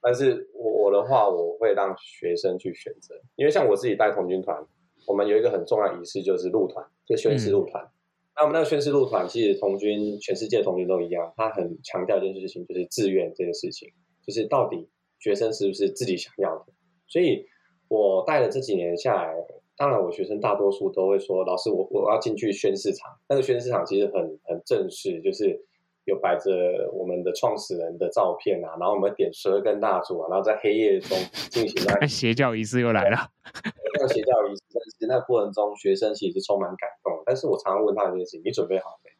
[0.00, 4.64] 但是我我的话，我会让学生去选择，因为像我自己带童军团，
[5.06, 7.88] 我们有一个很重要仪式，就是入团，就宣誓入团。
[8.36, 13.92] 那我们那个宣誓入团，其实童军全世界童军都一样，他很强调一件事情，就是自愿这件事情，
[14.26, 16.72] 就是到底学生是不是自己想要的。
[17.06, 17.46] 所以
[17.88, 19.34] 我带了这几年下来。
[19.74, 25.64] 当然，我学生大多数都会说：“老师，我我要进去宣誓场。”那个宣誓场其实很很正式，就是
[26.04, 31.16] 有摆着我们的创始人的照片啊，然后我们点十二根蜡烛啊，然后在黑夜中
[31.50, 33.16] 进行那 邪教仪式又来了。
[33.94, 37.22] 那个邪教仪式，但是那过程中，学生其实是充满感动。
[37.24, 39.10] 但是我常常问他一件事情：“你准备好没？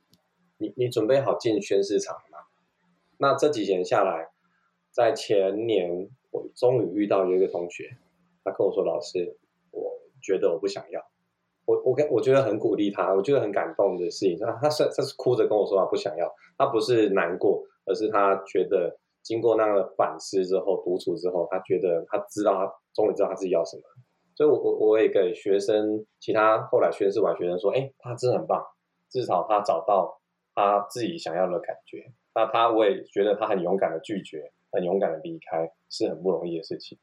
[0.58, 2.38] 你你准备好进宣誓场吗？”
[3.18, 4.30] 那这几年下来，
[4.90, 7.96] 在前年我终于遇到有一个同学，
[8.42, 9.36] 他跟我说：“老师。”
[9.70, 11.00] 我觉得我不想要，
[11.72, 14.38] 我我跟我觉得很鼓励他，我觉得很感动的事情。
[14.38, 23.82] 他他是他是哭着跟我说他不想要，他不是难过，而是他觉得经过那个反思之后，独处之后，他觉得他知道他终于知道他自己要什么。
[24.34, 28.62] 所以我，我我也给学生，其他后来宣誓完学生说，哎，他真的很棒，
[29.08, 30.20] 至少他找到
[30.54, 32.12] 他自己想要的感觉。
[32.34, 36.98] 那他我也觉得他很勇敢的拒绝，很勇敢的离开，是很不容易的事情。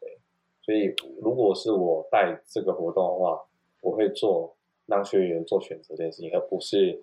[0.00, 0.18] 对
[0.62, 3.40] 所以，如果是我带这个活动的话，
[3.84, 7.02] 我会做让学员做选择这件事情，而不是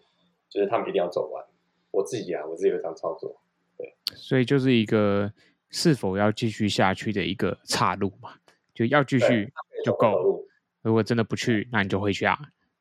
[0.49, 1.45] 就是他们一定要走完。
[1.91, 3.39] 我自己啊，我自己会这样操作。
[3.77, 5.31] 对，所以就是一个
[5.69, 8.33] 是否要继续下去的一个岔路嘛，
[8.73, 9.53] 就要继续
[9.85, 10.43] 就够。
[10.81, 12.35] 如果真的不去，那你就回去啊，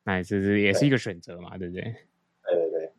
[0.04, 1.82] 那也是也是一个选择嘛，对，对不对？
[2.44, 2.92] 对对对，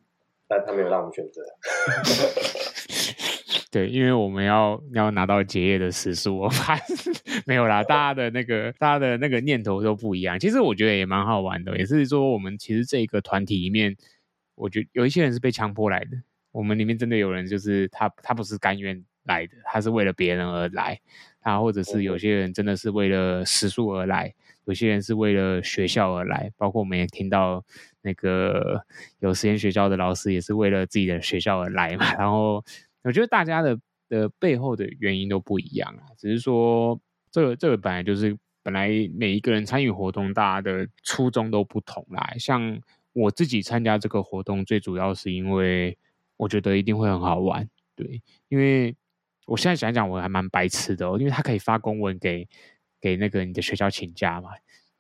[0.48, 1.42] 但他没有让我们选择。
[3.72, 6.78] 对，因为我们要要拿到结业的时数，我怕
[7.48, 7.82] 没有啦。
[7.82, 10.38] 大家的那个大家的那个念头都不一样。
[10.38, 13.96] 其实我觉得也蛮好玩的，也是说我们其实这个团体里面，
[14.56, 16.22] 我觉得有一些人是被强迫来的。
[16.52, 21.00] 我们里面真的有人就是他他不是甘愿来的，他是为了别人而来。
[21.40, 24.34] 他或者是有些人真的是为了时数而来，
[24.66, 26.52] 有些人是为了学校而来。
[26.58, 27.64] 包括我们也听到
[28.02, 28.84] 那个
[29.20, 32.62] 有实验学校的老师也是为了自己的学校而来嘛，然后。
[33.04, 37.00] 我觉得大家的的背后的原因都不一样啊，只是说
[37.32, 42.34] 这个这个本来就是本来每一个人参与活动，大家的初衷都不同啦。
[42.38, 42.80] 像
[43.14, 45.98] 我自己参加这个活动，最主要是因为
[46.38, 48.96] 我觉得一定会很好玩，对，因为
[49.48, 52.48] 我现在想想我还蛮白痴的哦，因为他可以发公文给
[53.00, 54.52] 给那个你的学校请假嘛。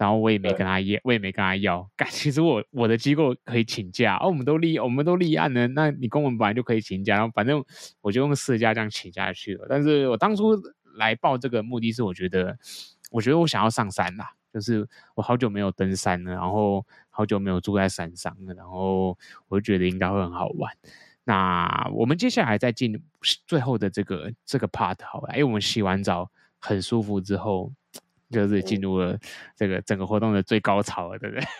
[0.01, 1.87] 然后我也没跟他要，我也没跟他要。
[1.95, 5.67] 干， 其实我我的机构可以请假，哦，我们都立，我们都立案了。
[5.67, 7.63] 那你公文本来就可以请假，然后反正
[8.01, 9.67] 我就用事假这样请下去了。
[9.69, 10.59] 但是我当初
[10.95, 12.57] 来报这个目的是，我觉得，
[13.11, 19.15] 我觉得我想要上山啦，就是我好久没有登山了，然后好久没有住在山上了，然后
[19.49, 20.75] 我就觉得应该会很好玩。
[21.25, 22.99] 那我们接下来再进
[23.45, 27.71] 最后的这个这个 part 好了，因为我们洗完澡很舒服之后，
[28.31, 29.17] 就是进入了
[29.55, 31.43] 这个整个活动的最高潮了，对不对？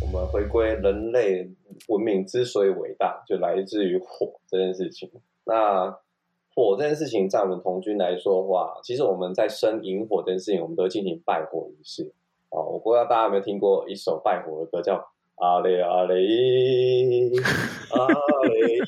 [0.00, 1.50] 我们回归人类
[1.88, 5.10] 文明之所以伟大，就来自于火这件事情。
[5.44, 5.90] 那
[6.54, 12.14] 火这件事情，在我们童军来说的话，其实我们在生引火这件事情，我们都会进行拜火仪式。
[12.48, 14.94] 哦，我不知道大家有没有听过一首拜火的歌，叫
[15.34, 16.14] 阿雷阿雷
[17.90, 18.06] 阿
[18.48, 18.80] 雷，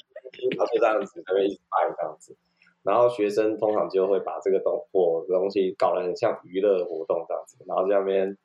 [0.56, 2.36] 他就这样子，他们一直拜这样子。
[2.82, 8.36] 然后学生通常就会把这个东火的东西搞得很像娱乐活动这样子，然后在那边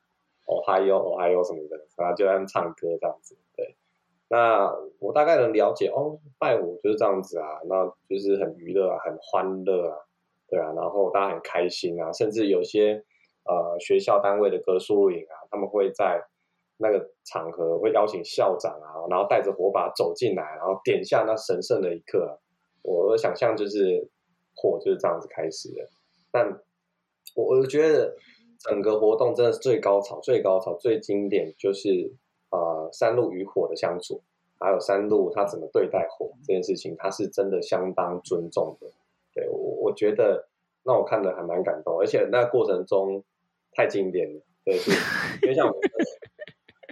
[0.46, 3.36] 哦嗨哟哦嗨哟什么的，然后就在那唱歌这样子。
[3.56, 3.76] 对，
[4.28, 9.96] 那我大概能了解哦，拜火就是这样子啊，那就是很娱乐啊，很欢乐啊，
[10.48, 13.04] 对啊，然后大家很开心啊，甚至有些。
[13.46, 16.24] 呃，学校单位的歌数露营啊，他们会在
[16.78, 22.38] 那个场合会邀请校长啊，然后带着火把走进来，然后点下那神圣的一刻。
[22.82, 24.08] 我想象就是
[24.54, 25.88] 火就是这样子开始的。
[26.30, 26.60] 但
[27.34, 28.16] 我我觉得
[28.58, 32.12] 整个活动真的是最高潮、最高潮、最经典，就是
[32.50, 34.22] 呃山路与火的相处，
[34.58, 38.88] 还有山路他怎么对待火这件事情，他是真的相当尊重的。
[39.34, 40.48] 对，我我觉得
[40.82, 43.22] 让我看的还蛮感动，而且那过程中。
[43.76, 44.92] 太经典了，对，是，
[45.42, 45.74] 因为像我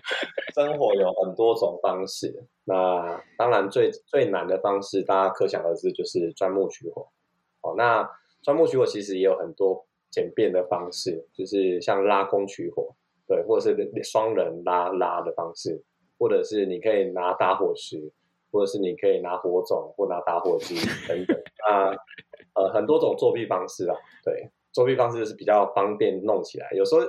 [0.55, 7.09] 生活有很多种方式，那当然最最难的方式，大家可想而知，就是钻木取火。
[7.63, 8.09] 哦，那
[8.43, 12.95] 钻木取火其实也有很多简便的方式，就是像拉弓取火，
[13.27, 15.83] 对，或者是双人拉拉的方式，
[16.19, 18.13] 或者是你可以拿打火石，
[18.51, 20.75] 或者是你可以拿火种或拿打火机
[21.07, 21.97] 等等， 那，
[22.55, 24.51] 呃，很多种作弊方式啊，对。
[24.73, 26.67] 作弊方式就是比较方便弄起来。
[26.73, 27.03] 有时候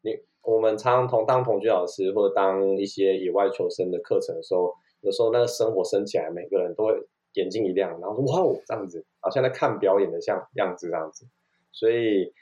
[0.00, 6.94] 你我们常常同当童军老师或者当一些野外求生的课程的时候，有时候那个生火升起来，每个人都会
[7.34, 11.26] 眼睛一亮，然后说哇哦这样子，好像在看表演的像样子这样子。
[11.72, 12.32] 所以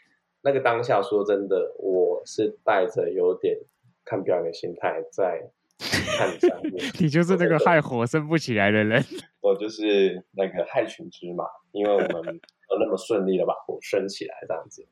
[0.43, 3.59] 那个当下说真的，我是带着有点
[4.05, 6.75] 看表演的心态在看上面。
[7.01, 9.03] 你就是那个害火升不起来的人。
[9.41, 12.41] 我就是那个害群之马，因为我们。
[12.81, 14.83] 那么顺利的把火升起来，这样子，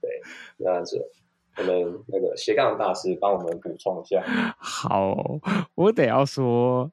[0.00, 0.08] 对，
[0.58, 1.04] 那样子，
[1.56, 4.22] 我们那个斜杠大师帮我们补充一下。
[4.58, 5.16] 好，
[5.74, 6.90] 我得要说，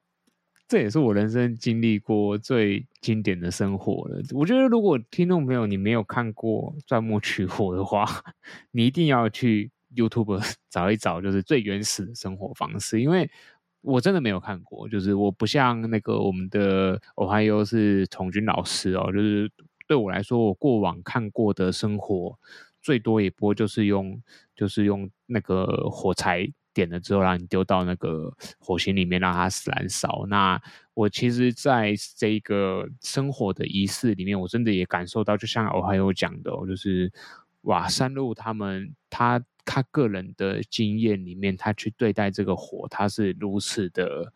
[0.68, 4.22] 这也是我人生经历过最经典的生活了。
[4.34, 8.06] 我觉得，如果听众朋友你没有看过钻木取火的话，
[8.72, 13.30] 你一定要去 YouTube 找一找，就是最原始的生活方式，因为
[13.80, 14.88] 我真的没有看过。
[14.88, 19.50] 就是我不像那个我们的 Ohio 是童军老师哦，就是。
[19.88, 22.38] 对我来说，我过往看过的生活
[22.82, 24.20] 最多也不过就是用，
[24.54, 30.26] 就是用那个火柴点了之后，让你丢到那个火星里面，让它燃烧。
[30.28, 30.60] 那
[30.94, 37.12] 我其实在这个生火的仪式里面，我真的也感受到，就像我还有讲的，就是
[37.62, 44.32] 哇，山路他们他他个人的经验里面，他去对待这个火，他是如此的。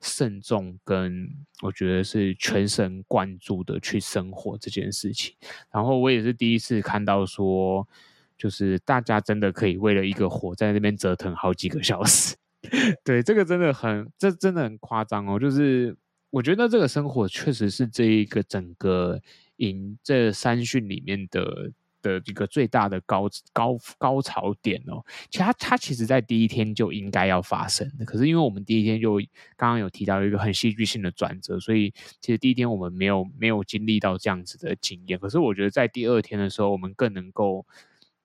[0.00, 1.28] 慎重跟
[1.62, 5.34] 我觉得是全神贯注的去生活这件事情，
[5.72, 7.86] 然后我也是第一次看到说，
[8.38, 12.36] 就是大家真的可以为了一个火在那边折腾好几个小时，
[13.04, 15.38] 对，这个真的很，这真的很夸张哦。
[15.38, 15.96] 就是
[16.30, 19.20] 我觉得这个生活确实是这一个整个
[19.56, 21.72] 营这三训里面的。
[22.02, 29.18] 的一个最大的高高高潮点哦，其实它它其实在第一天就应该要发生的，可是因为我们第一天就
[29.56, 35.18] 刚刚有提到一个很戏剧性的转折，所以其实第一天我们没有没有经历到这样子的经验。
[35.18, 37.66] 可是我觉得在第二天的时候，我们更能够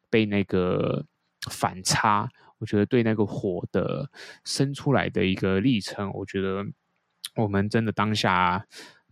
[0.09, 1.05] 被那个
[1.49, 4.09] 反差，我觉得对那个火的
[4.43, 6.65] 生出来的一个历程，我觉得
[7.35, 8.65] 我们真的当下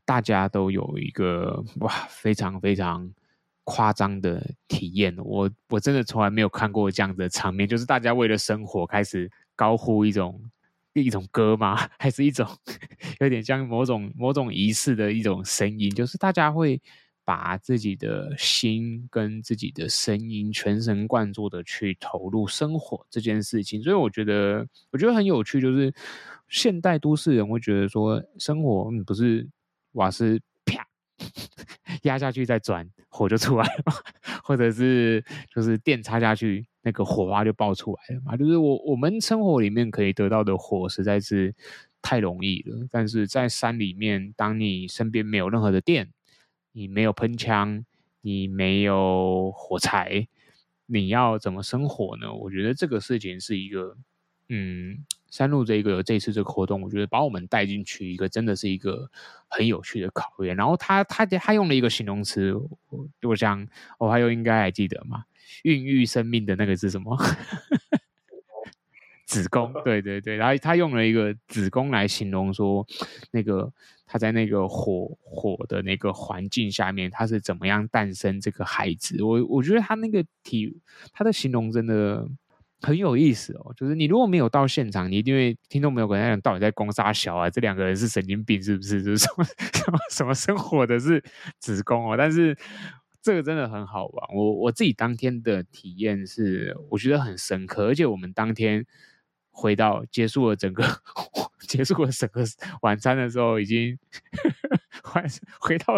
[0.06, 3.14] 大家都有一个哇，非常非常。
[3.64, 10.42] 夸张的体验，我我真的从来没有看过这样的场面，就是大家为了生火开始高呼一种
[10.94, 11.76] 一种歌吗？
[11.98, 12.48] 还是一种
[13.20, 15.90] 有点像某种某种仪式的一种声音？
[15.90, 16.82] 就是大家会
[17.26, 25.94] 把自己的心跟自己的声音全神贯注的去投入生火这件事情，所以我觉得我觉得很有趣，就是
[26.50, 29.48] 现代都市人会觉得说生活不是
[29.94, 30.38] 瓦斯
[32.04, 32.90] 压下去再转。
[33.16, 33.84] 火就出来了，
[34.44, 38.36] 或者是就是电插下去，那个火花就爆出来了嘛。
[38.36, 41.54] 就是我我们生活里面可以得到的火实在是
[42.02, 46.10] 太容易了，但是在山里面，当你身边没有任何的电，
[46.72, 47.86] 你没有喷枪，
[48.22, 50.28] 你没有火柴，
[50.88, 52.34] 你要怎么生火呢？
[52.34, 53.96] 我觉得这个事情是一个
[54.50, 59.10] 嗯，山路这一个这一次这个活动，我觉得把我们带进去一个真的是一个
[59.48, 60.56] 很有趣的考验。
[60.56, 63.68] 然后他他他用了一个形容词，我我想
[63.98, 65.26] 我还有应该还记得吗？
[65.64, 67.18] 孕育生命的那个是什么？
[69.26, 72.86] 子宫，对对对，然后他用了一个子宫来形容说，
[73.32, 73.74] 那个
[74.06, 79.24] 他在那个火火的那个环境下面，他是怎么样诞生这个孩子。
[79.24, 80.78] 我我觉得他那个体，
[81.12, 82.30] 他的形容真的
[82.84, 83.74] 很有意思哦。
[83.76, 89.02] 就是你如果没有到现场，你一定会听众没有可能到底在攻杀小啊，这两个人是神经病是不是？
[89.02, 91.24] 就 是什么什么什么生活的是
[91.60, 92.56] 子宫哦，但是。
[93.26, 98.86] 这个真的很好玩，我我自己当天的体验是我觉得很深刻，而且我们当天
[99.50, 100.84] 回到结束了整个
[101.66, 102.44] 结束了整个
[102.82, 103.98] 晚餐的时候，已经
[105.04, 105.22] 回
[105.60, 105.94] 回到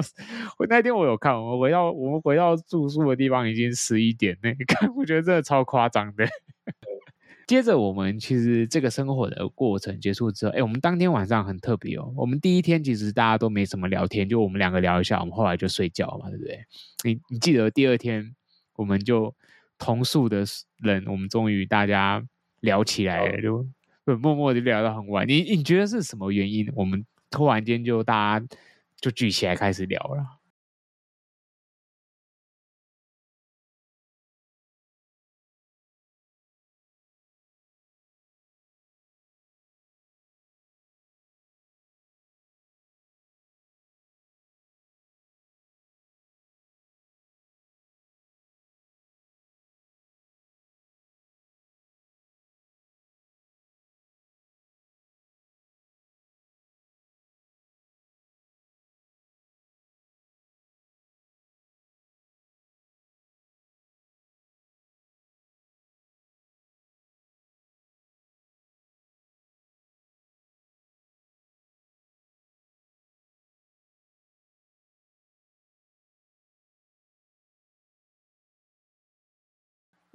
[0.57, 6.25] 我那天我有看，我们回到我们回到住宿的地方已经十一点，那看我觉得真的超夸张的。
[7.47, 12.11] 接着，我们其实这个生活的过程结束之后，哎，我们当天晚上很特别哦。
[12.17, 16.65] 我们第一天其实大家都没什么聊天，就我们两个聊一下，我们后来就睡觉嘛，对不对？
[17.03, 18.35] 你你记得第二天
[18.75, 19.31] 我们就
[19.77, 20.43] 同宿的
[20.81, 22.19] 人，我们终于大家
[22.61, 23.63] 聊起来了，就
[24.17, 25.27] 默默的聊到很晚。
[25.27, 26.67] 你你觉得是什么原因？
[26.73, 28.45] 我们突然间就大家
[29.05, 30.39] 就聚起来开始聊了。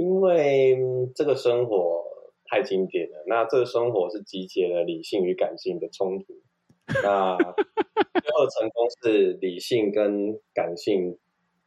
[0.01, 0.79] 因为
[1.15, 2.03] 这个生活
[2.47, 6.33] 太经典了，那这个生活是集结了理性与感性的冲突，
[7.03, 11.19] 那最后成功是理性跟感性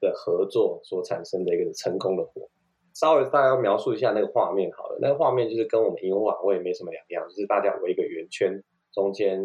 [0.01, 2.49] 的合作所产生的一个成功的火。
[2.95, 9.39] 稍微大家描述一下那个画面好了，那个画面就是跟我们营火晚会没什么两样，就是大家围一个圆圈，中间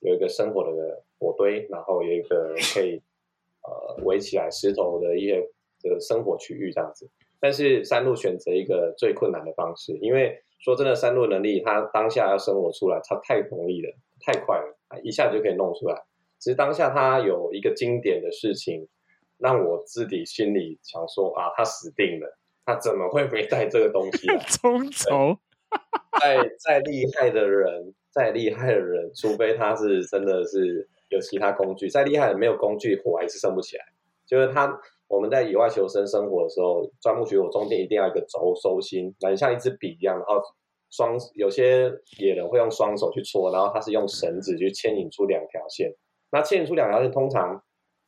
[0.00, 3.00] 有一个生火的火堆，然后有一个可以
[3.62, 5.48] 呃围起来石头的一些
[5.80, 7.08] 这个生火区域这样子。
[7.40, 16.02] 但是山路选择一个最困难的方式，因为说真的，山路能力他当下要生活出来，他太容易了，太快了，一下就可以弄出来。
[16.40, 18.88] 其实当下他有一个经典的事情，
[19.38, 24.36] 让我自己心里想说啊，他死定了，他怎么会没带这个东西来？
[24.38, 25.38] 中轴，
[26.20, 33.84] 再再厉害的人，再厉害的人，除非他是真的是有其他工具，再厉害的没有工具，火还是生不起来。
[34.26, 34.80] 就是他。
[35.08, 40.40] 我们在野外求生生活的时候，钻木取火中间一定要一个轴收心，那像一支笔一样，然后
[40.90, 45.92] 双有些野人会用双手去搓，然后他是用绳子去牵引出两条线。
[46.30, 47.62] 那牵引出两条线，通常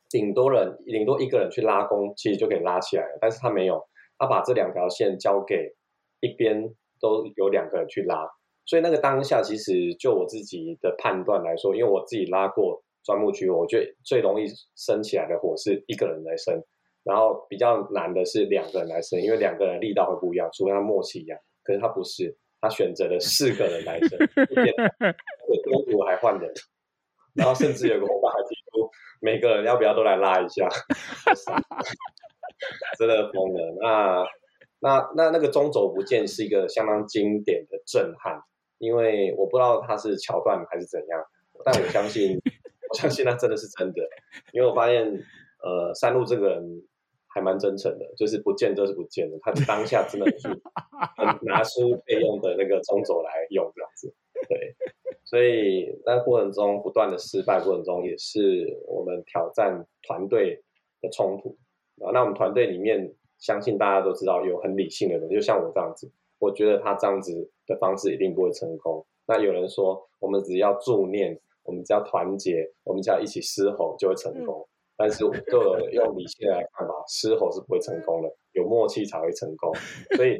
[0.09, 3.17] 顶多人顶多一个人去拉弓，其实就可以拉起来了。
[3.19, 3.83] 但是他没有，
[4.19, 5.73] 他把这两条线交给
[6.19, 8.29] 一边都有两个人去拉，
[8.65, 16.61] 所以那个当下其实就我自己的判断来说，因为我自己拉过钻木取火，我觉得最容易升起来的火是一个人来升。
[17.03, 21.39] 然后比较难的是两个人来生，因为两个人力道会不一样，除非他默契一样。
[21.63, 26.51] 可是他不是，他选择了四个人来生，比中途还换人，
[27.33, 30.67] 然后甚至有个伙伴还提出，每个人要不要都来拉一下，
[32.97, 33.75] 真的疯了。
[33.79, 34.25] 那
[34.79, 38.41] 那那那个中轴不见是一个相当经典的震撼，
[38.79, 41.23] 因为我不知道他是桥段还是怎样，
[41.63, 42.39] 但我相信，
[42.89, 44.01] 我相信那真的是真的，
[44.51, 45.05] 因为我发现，
[45.63, 46.83] 呃，山路这个人。
[47.33, 49.37] 还蛮真诚的，就是不见就是不见的。
[49.41, 50.47] 他当下真的是
[51.43, 54.13] 拿出备用的那个中轴来用这样子，
[54.49, 54.75] 对。
[55.23, 60.61] 所以在过程中不断的失败过程中，也是我们挑战团队
[61.01, 61.57] 的冲突
[62.03, 62.11] 啊。
[62.11, 69.05] 那我们团队里面，相信大家都知道有很理性的人，就像我这样子，我觉得他这样子的方式一定不会成功。
[69.25, 74.59] 那有人说，我们只要助念，我们只要团结，我们只要一起嘶吼就会成功。
[74.59, 74.70] 嗯
[75.01, 79.73] 但是，我个用理性来看吧，嘶吼是不会成功的，有默契才会成功。
[80.15, 80.37] 所以，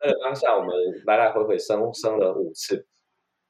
[0.00, 0.74] 那个当下我们
[1.06, 2.84] 来来回回生生了五次，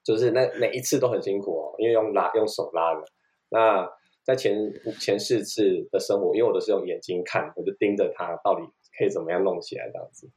[0.05, 3.03] 就是那每一次都很辛苦哦，因为用拉用手拉的。
[3.49, 3.91] 那
[4.23, 8.63] 在前前四次的生活，因为我都是用眼睛看，我就盯着它到底
[8.99, 10.29] 可以怎么样弄起来这样子。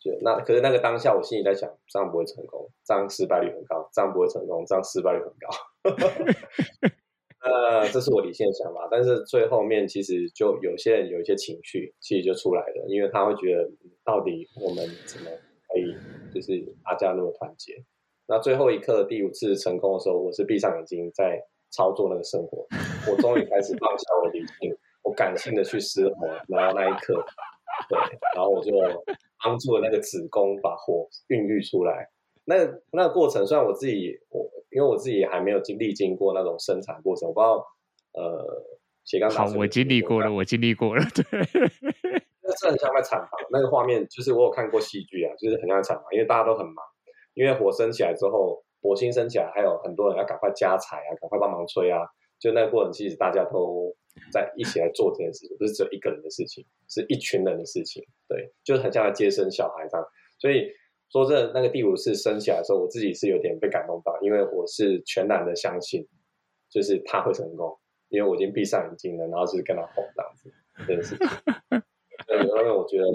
[0.00, 5.50] 就那可是那个当下，我心里在想，这样不会成功，这样失败率很高，这样不会成功，这样失败率很高。
[7.40, 13.70] 呃，这是我理性的想法，但是最后面其实就有些人有一些情绪，其实就出来了，因为他会觉得
[14.04, 15.30] 到底我们怎么
[15.68, 15.94] 可以
[16.34, 17.74] 就是大家那么团结？
[18.26, 22.66] 那最后一刻第五次成功的时候，我是闭上眼睛在操作那个生活，
[23.08, 27.24] 我终于开始放下我理性，我感性的去失活，然后那一刻，
[27.88, 27.98] 对，
[28.34, 28.72] 然后我就
[29.44, 32.10] 帮助了那个子宫把火孕育出来。
[32.44, 32.56] 那
[32.90, 34.44] 那个过程，虽然我自己我。
[34.70, 37.66] 因为我自己还没有经历经过那种生产过程，我不知道，
[38.12, 39.30] 呃，斜杠。
[39.30, 41.24] 好，我经历过了，我经历过了，对。
[42.44, 46.76] 那是很像在产房，那个画面就是我有看过戏剧啊，就是很像在产房，因为大家都很忙，
[47.34, 52.00] 因为火升起来之后，火星升起来，还有很多人要赶快加柴啊，赶快帮忙吹啊，
[52.38, 53.94] 就那个过程，其实大家都
[54.32, 60.06] 在一起来做这件事情，不是只有一个人的事情，是一群人的事情，对，就是很像在接生小孩这样，
[60.38, 60.70] 所以。
[61.10, 66.06] 说真的，那个第五次升起来的时候，我自己是有点被感动到，因为我是全然的相信，
[66.68, 67.78] 就是他会成功，
[68.08, 70.52] 因为我已经闭上眼睛了，然后就是跟他吼这样子，
[70.86, 71.26] 这件事情。
[72.26, 73.06] 对，因为我觉得，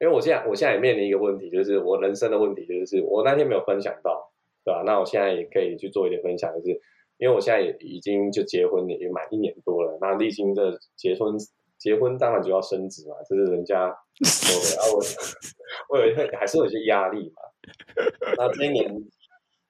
[0.00, 4.32] 因为我现在我现在也面临一个问题，就是我人生的问题，就是我那天没有分享到，
[4.64, 4.82] 对吧？
[4.86, 6.80] 那我现在也可以去做一点分享，就是
[7.18, 11.36] 因为我现在也已经就结婚也满一年多了，那历经这结婚。
[11.78, 13.96] 结婚当然就要升职嘛，这是人家。
[14.20, 14.98] 然后
[15.88, 17.42] 我，我有还是有一些压力嘛。
[18.36, 19.02] 那今年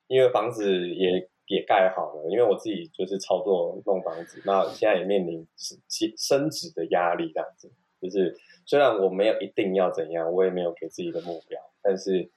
[0.08, 5.78] 因为房子也也盖好了，因为我自己就是操作弄房子，那现在也面临升
[6.16, 7.70] 升值的压力，这样子。
[8.00, 8.34] 就是
[8.64, 12.30] 虽然我没有一定要怎样，我也没有给自己的目标，但是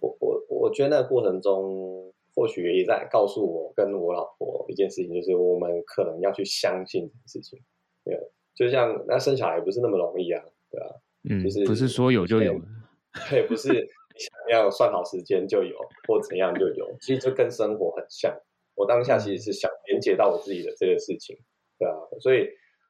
[0.00, 7.58] 我我我觉得那个过程中，或许也在告诉我跟我老婆一件事情，就是我们可能要去相信这件事情，
[8.04, 8.20] 没有。
[8.54, 11.00] 就像那生小孩不是那么容易啊，对吧？
[11.28, 12.60] 嗯，就是不是说有就有，
[13.30, 13.78] 对，不是你
[14.18, 15.76] 想要算好时间就有，
[16.08, 18.34] 或怎样就有，其实就跟生活很像。
[18.74, 21.36] 我当下其实是想连接到我自己的这个事情，
[21.78, 22.48] 对啊，所以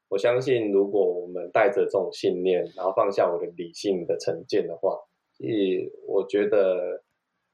[0.08, 4.96] 我相信，如果我们带着这种信念，然后放下我的理性的成见的话，
[5.32, 7.02] 所以我觉得，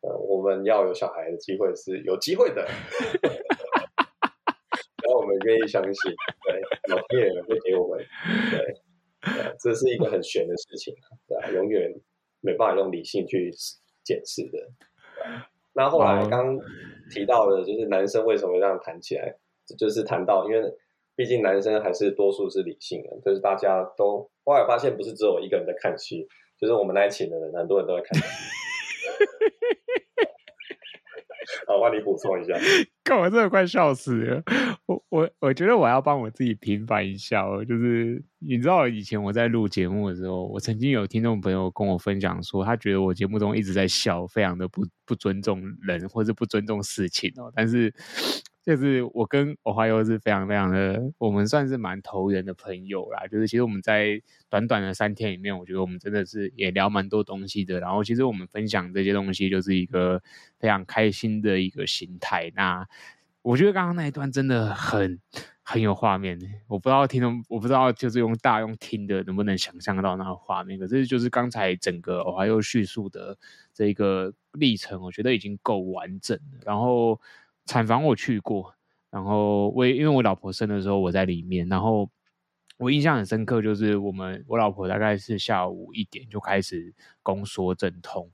[0.03, 2.69] 呃，我们要有小孩的机会是有机会的。
[5.03, 6.13] 然后我们愿意相信，
[6.47, 6.61] 对，
[6.95, 7.99] 老天爷会给我们，
[8.51, 8.75] 对，
[9.61, 10.95] 这是一个很玄的事情，
[11.27, 11.93] 对啊，永远
[12.41, 13.51] 没办法用理性去
[14.05, 14.59] 解释的。
[15.73, 16.57] 那后来刚
[17.11, 19.35] 提到的，就是男生为什么会这样谈起来，
[19.79, 20.63] 就是谈到，因为
[21.15, 26.27] 毕竟男生还是多数是理性的，就是大家都后来发现，不是只有我一个人在看戏，
[26.59, 28.25] 就是我们那一群的人，很多人都在看戏。
[31.69, 32.55] 好，帮你补充一下。
[33.05, 34.43] 看我真的快笑死了。
[34.87, 37.63] 我我我觉得我要帮我自己平反一下哦。
[37.65, 47.53] 就是你知道，以前我在录节目的时候，我曾经有听众朋友跟我分享说，他觉得我节目中一直在笑，非常的不不尊重人，或是不尊重事情哦。
[47.55, 47.95] 但是。
[48.69, 53.27] 就是我跟欧华优是非常非常的，我们算是蛮投缘的朋友啦。
[53.27, 57.81] 就是其实我们在短短的三天里面，我觉得我们真的是也聊蛮多东西的。
[57.81, 60.23] 然后其实我们分享这些东西，就是一个
[60.59, 62.53] 非常开心的一个心态。
[62.55, 62.87] 那
[63.41, 65.19] 我觉得刚刚那一段真的很
[65.63, 66.39] 很有画面。
[66.67, 70.79] 我不知道听众，我不知道就是用大用听的能不能想象到那个画面。
[70.79, 73.39] 可是就是刚才整个欧华优叙述的
[73.73, 76.61] 这个历程，我觉得已经够完整了。
[76.67, 77.19] 然后。
[77.69, 78.75] 产房我去过，
[79.11, 82.09] 然后我因为我老婆生的时候我在里面，然后
[82.79, 88.31] 我印象很深刻，就是我们我老婆大概是下午一点就开始宫缩阵痛，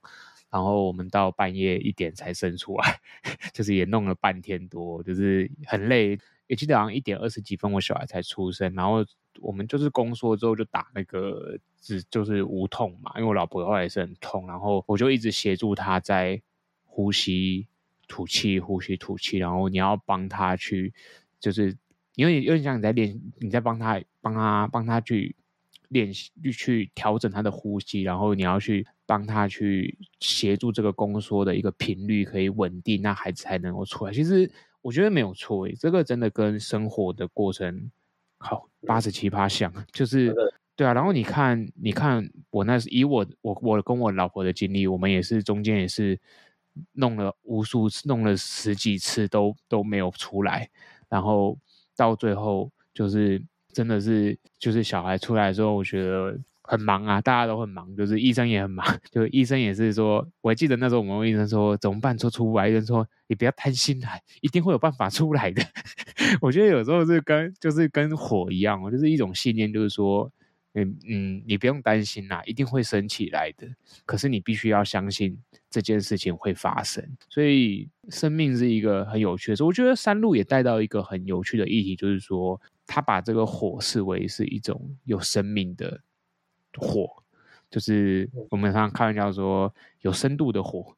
[0.51, 3.01] 然后我们到半夜一点才生出来，
[3.53, 6.17] 就是也弄了半天多，就是很累，
[6.47, 9.05] 也记得好像一点二十几分我小孩才出生，然后
[9.41, 16.41] 我们就是宫缩之后就打那个只就是无痛嘛，因为我老婆后来也是很痛，然后我就一直协助她在
[16.85, 17.67] 呼吸。
[18.07, 20.93] 吐气，呼吸，吐气，然后你要帮他去，
[21.41, 21.77] 就是
[22.15, 25.35] 因为有点像你在练，你在帮他，帮他，帮他去
[25.89, 34.13] 练习，去调整他的呼吸，然后你要去帮他去协助这个宫缩的一个频率可以稳定，那孩子才能够出来。
[34.13, 34.51] 其实
[34.81, 37.91] 我觉得没有错诶，这个真的跟生活的过程
[38.39, 40.35] 好八十七八像，就是
[40.77, 40.93] 对啊。
[40.93, 46.19] 然后你看，你看我那是以我我我跟我老婆的经历，我们也是中间也是。
[46.93, 50.69] 弄了无数次，弄了十几次都都没有出来，
[51.09, 51.59] 然后
[51.97, 65.63] 到最后就是真的是就是小孩出来的时候，我觉得很忙啊，大家都很忙，就是医生也很忙， 就医生也是说，我记得那时候我们医生说怎么办，说出不来，医生说你不要贪心来，一定会有办法出来的。
[66.41, 70.31] 我觉得有时候是跟就是跟火一样，就是一种信念，就是说
[70.77, 73.67] 嗯嗯，你不用担心啦，一定会升起来的。
[74.05, 75.39] 可是你必须要相信
[75.71, 77.17] 这件事情会发生。
[77.29, 79.63] 所以生命是一个很有趣的事。
[79.63, 86.01] 我觉得山路也带到一个很有趣的议题，就是说他把这个火视为是一种有生命的
[86.77, 87.23] 火，
[87.71, 90.97] 就是我们常常开玩笑说有深度的火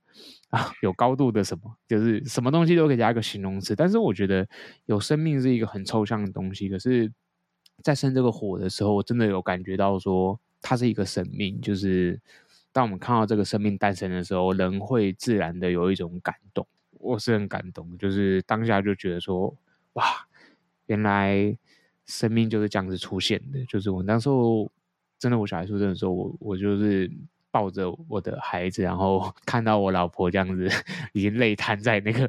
[0.49, 3.77] 啊，有高度的什么，就是什么东西都可以加一个形容词。
[3.77, 4.49] 但是我觉得
[4.87, 7.13] 有生命是一个很抽象的东西，可是。
[7.83, 11.61] 在生这个火的时候，我真的有感觉到说，它是一个生命。
[11.61, 12.21] 就是
[12.73, 16.67] 当我们看到这个生命诞生的时候，人会自然的有一种感动。
[16.99, 19.55] 我是很感动，就是当下就觉得说，
[19.93, 20.05] 哇，
[20.87, 21.57] 原来
[22.05, 23.65] 生命就是这样子出现的。
[23.67, 24.71] 就是我那时候
[25.19, 27.11] 真的，我小孩出生的时候，我我就是
[27.51, 30.69] 抱着我的孩子，然后看到我老婆这样子
[31.13, 32.29] 已经累瘫在那个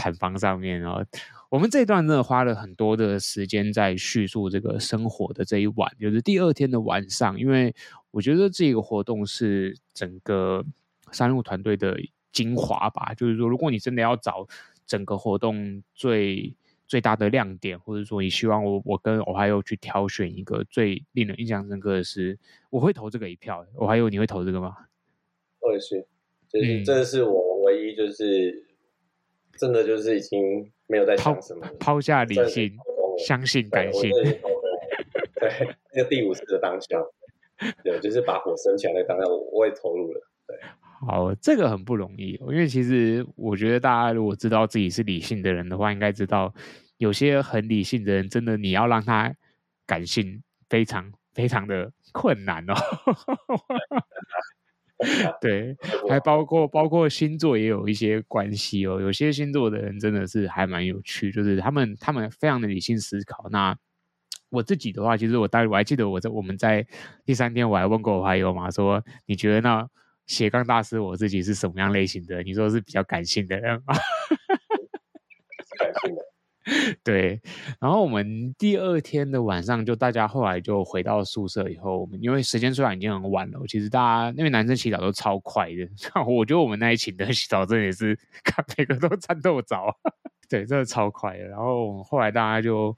[0.00, 1.04] 产房上面，啊。
[1.50, 7.38] 我们这一段真的花了很多的时间在叙述这个生活的这一晚，就是第二天的晚上。
[7.38, 7.74] 因为
[8.12, 10.64] 我觉得这个活动是整个
[11.10, 11.98] 山路团队的
[12.30, 13.12] 精华吧。
[13.14, 14.46] 就是说，如果你真的要找
[14.86, 16.54] 整个活动最
[16.86, 22.38] 最大的亮点，或者说你希望我我跟 Ohio 去挑选一个最令人印象深刻的是，
[22.70, 23.66] 我会投这个一票。
[23.74, 24.76] Ohio，你会投这个吗？
[25.58, 26.06] 我也是，
[26.48, 28.69] 就是这是我唯一就是
[29.60, 30.72] 真的就是已经。
[30.90, 32.76] 没有在想什么，抛下理性，
[33.16, 34.10] 相信感性。
[34.10, 37.00] 对，那个第五次的当下，
[37.84, 40.20] 对，就是把火升起来的当下，我我也投入了。
[40.48, 40.58] 对，
[41.06, 46.52] 好，这个很不容易，因为其实我觉得大家如果知道自己是理性的人的话，应该知道
[46.96, 49.32] 有些很理性的人，真的你要让他
[49.86, 52.74] 感性，非常非常的困难哦。
[55.40, 55.74] 对，
[56.08, 59.00] 还包括包括星座也有一些关系哦。
[59.00, 63.48] 有些星座的人真的是还蛮有趣，就是他们他们非常的理性思考。
[63.50, 63.74] 那
[64.50, 66.86] 我自己的话，其实我当时我还记得我在我们在
[67.24, 69.88] 第三天我还问过我还有嘛，说你觉得那
[70.26, 72.42] 斜杠大师我自己是什么样类型的？
[72.42, 73.94] 你说是比较感性的人吗？
[75.78, 76.29] 感性的。
[77.02, 77.40] 对，
[77.80, 85.88] 然后我们第二天的晚上，就大家后来就回到宿舍以后，我们因为时间虽然已经很晚了，其实大家那边男生洗澡都超快的，
[86.28, 89.76] 我觉得我们那一群的洗澡真的也是看每个都战斗着，
[90.50, 91.44] 对，真的超快的。
[91.44, 92.94] 然后后来大家就，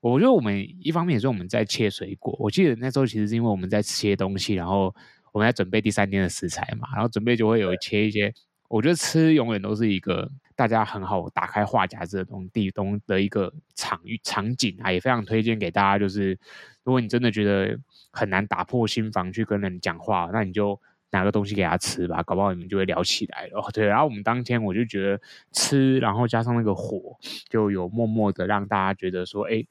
[0.00, 4.94] 我觉得我们一方面也是我们在切水果，我记得那时候其实是因为我们在切东西，然后
[5.32, 8.32] 我们在准备第三天的食材嘛，然后准备就会有切一些，
[8.68, 10.30] 我觉得吃永远都是一个。
[10.60, 15.98] 大家很好打开话匣子的东地东的一个场域场景啊，也非常推荐给大家。
[15.98, 16.38] 就是
[16.84, 17.78] 如果你真的觉得
[18.10, 20.78] 很难打破心防去跟人讲话，那你就
[21.12, 23.66] 拿个东西给他吃吧，搞不好你们就会聊起来了。
[23.72, 25.18] 对，然后我们当天我就觉得
[25.50, 27.16] 吃，然后加上那个火，
[27.48, 29.64] 就有默默的让大家觉得说，哎，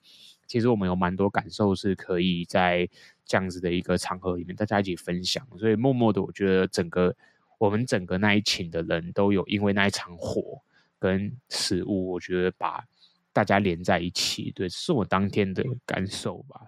[0.47, 2.89] 其实我们有蛮多感受是可以在
[3.25, 5.45] 这样子的一个场合里面大家一起分享。
[5.59, 7.15] 所以默默的，我觉得整个
[7.59, 10.63] 我们整个那一群的人都有因为那一场火。
[10.99, 12.83] 跟食物，我觉得把
[13.31, 16.61] 大家连在一起，对，是我当天的感受吧。